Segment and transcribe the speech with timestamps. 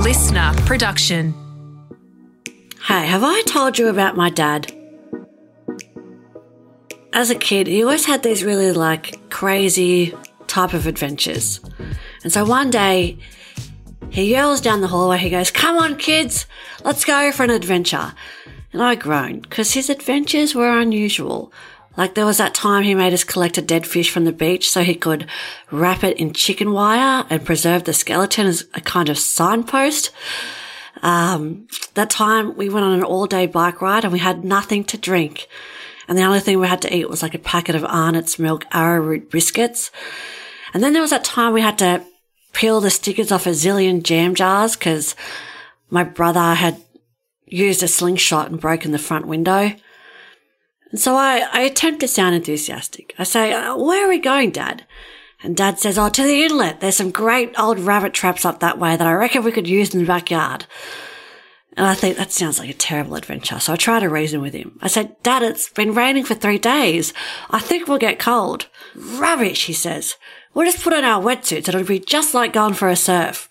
[0.00, 1.34] LiSTNR production.
[2.86, 4.72] Hey, have I told you about my dad?
[7.12, 10.14] As a kid, he always had these really like crazy
[10.46, 11.60] type of adventures.
[12.22, 13.18] And so one day,
[14.08, 16.46] he yells down the hallway, he goes, Come on, kids,
[16.82, 18.14] let's go for an adventure.
[18.72, 21.52] And I groaned because his adventures were unusual.
[21.96, 24.70] Like there was that time he made us collect a dead fish from the beach
[24.70, 25.26] so he could
[25.70, 30.10] wrap it in chicken wire and preserve the skeleton as a kind of signpost.
[31.02, 34.84] Um, that time we went on an all day bike ride and we had nothing
[34.84, 35.48] to drink.
[36.08, 38.66] And the only thing we had to eat was like a packet of Arnott's milk
[38.72, 39.90] arrowroot biscuits.
[40.74, 42.04] And then there was that time we had to
[42.52, 45.14] peel the stickers off a zillion jam jars because
[45.88, 46.80] my brother had
[47.46, 49.72] used a slingshot and broken the front window.
[50.90, 53.14] And so I, I attempt to sound enthusiastic.
[53.18, 54.84] I say, uh, where are we going, Dad?
[55.42, 56.80] And Dad says, oh, to the inlet.
[56.80, 59.94] There's some great old rabbit traps up that way that I reckon we could use
[59.94, 60.66] in the backyard.
[61.76, 63.60] And I think that sounds like a terrible adventure.
[63.60, 64.78] So I try to reason with him.
[64.82, 67.14] I said, Dad, it's been raining for three days.
[67.48, 68.66] I think we'll get cold.
[68.94, 70.16] Rubbish, he says.
[70.52, 71.68] We'll just put on our wetsuits.
[71.68, 73.48] And it'll be just like going for a surf.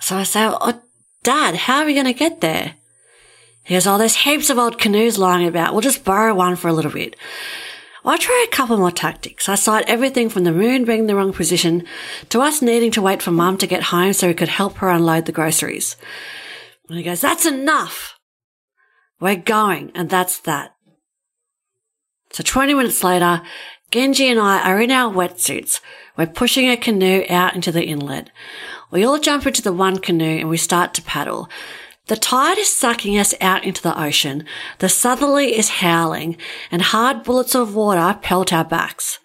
[0.00, 0.82] So I say, oh,
[1.22, 2.76] Dad, how are we going to get there?
[3.66, 5.72] He all there's heaps of old canoes lying about.
[5.72, 7.16] We'll just borrow one for a little bit.
[8.04, 9.48] I try a couple more tactics.
[9.48, 11.84] I cite everything from the moon being in the wrong position
[12.28, 14.88] to us needing to wait for mum to get home so we could help her
[14.88, 15.96] unload the groceries.
[16.88, 18.16] And he goes, that's enough.
[19.18, 19.90] We're going.
[19.96, 20.76] And that's that.
[22.30, 23.42] So 20 minutes later,
[23.90, 25.80] Genji and I are in our wetsuits.
[26.16, 28.30] We're pushing a canoe out into the inlet.
[28.92, 31.48] We all jump into the one canoe and we start to paddle.
[32.06, 34.44] The tide is sucking us out into the ocean.
[34.78, 36.36] The southerly is howling
[36.70, 39.18] and hard bullets of water pelt our backs.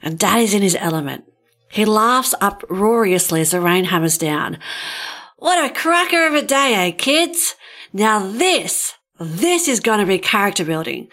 [0.00, 1.24] And Dad is in his element.
[1.70, 4.58] He laughs uproariously as the rain hammers down.
[5.36, 7.56] What a cracker of a day, eh, kids?
[7.92, 11.08] Now this, this is going to be character building.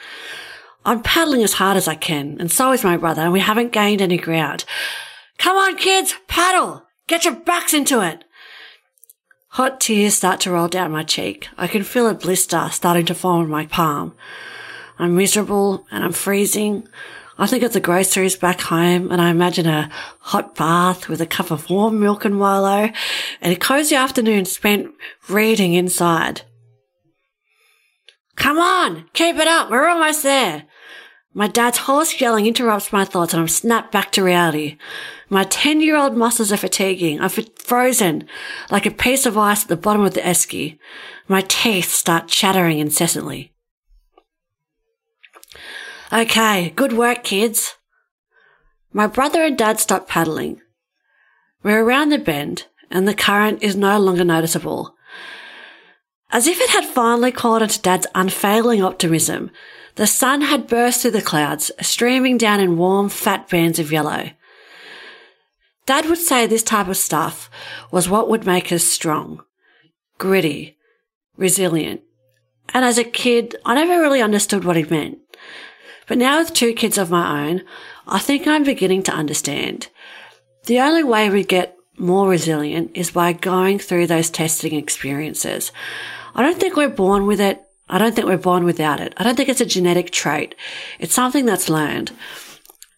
[0.86, 3.74] I'm paddling as hard as I can, and so is my brother, and we haven't
[3.74, 4.64] gained any ground.
[5.38, 6.86] Come on, kids, paddle!
[7.08, 8.24] Get your backs into it!
[9.54, 11.50] Hot tears start to roll down my cheek.
[11.58, 14.14] I can feel a blister starting to form on my palm.
[15.00, 16.88] I'm miserable and I'm freezing.
[17.40, 19.90] I think of the groceries back home and I imagine a
[20.20, 22.92] hot bath with a cup of warm milk and Milo
[23.42, 24.92] and a cozy afternoon spent
[25.28, 26.44] reading inside.
[28.36, 29.72] Come on, keep it up.
[29.72, 30.66] We're almost there.
[31.34, 34.78] My dad's hoarse yelling interrupts my thoughts and I'm snapped back to reality.
[35.30, 37.22] My 10 year old muscles are fatiguing.
[37.22, 38.28] I'm frozen
[38.72, 40.80] like a piece of ice at the bottom of the esky.
[41.28, 43.54] My teeth start chattering incessantly.
[46.12, 47.76] Okay, good work, kids.
[48.92, 50.62] My brother and dad stop paddling.
[51.62, 54.96] We're around the bend and the current is no longer noticeable.
[56.32, 59.50] As if it had finally caught on to dad's unfailing optimism,
[59.96, 64.30] the sun had burst through the clouds, streaming down in warm, fat bands of yellow.
[65.86, 67.50] Dad would say this type of stuff
[67.92, 69.44] was what would make us strong,
[70.20, 70.78] gritty,
[71.36, 72.02] resilient.
[72.76, 75.18] And as a kid, I never really understood what he meant.
[76.08, 77.64] But now with two kids of my own,
[78.08, 79.88] I think I'm beginning to understand.
[80.66, 85.72] The only way we get more resilient is by going through those testing experiences.
[86.36, 87.62] I don't think we're born with it.
[87.90, 89.14] I don't think we're born without it.
[89.18, 90.56] I don't think it's a genetic trait.
[91.00, 92.12] It's something that's learned.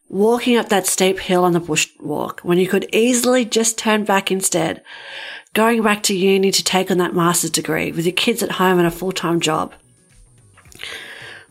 [0.09, 4.31] Walking up that steep hill on the bushwalk when you could easily just turn back
[4.31, 4.84] instead.
[5.53, 8.78] Going back to uni to take on that master's degree with your kids at home
[8.78, 9.73] and a full-time job.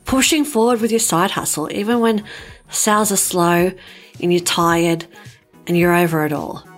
[0.04, 2.24] Pushing forward with your side hustle even when
[2.68, 3.72] sales are slow
[4.20, 5.06] and you're tired
[5.66, 6.69] and you're over it all.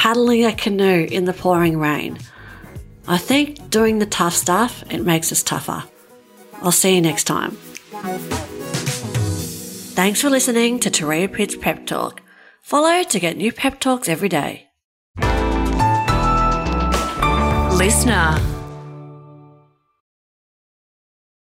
[0.00, 2.18] Paddling a canoe in the pouring rain
[3.06, 5.84] I think doing the tough stuff, it makes us tougher.
[6.62, 7.50] I'll see you next time.
[9.92, 12.22] Thanks for listening to Turia Pitt's Pep Talk.
[12.62, 14.68] Follow to get new pep talks every day.
[17.76, 18.59] LiSTNR.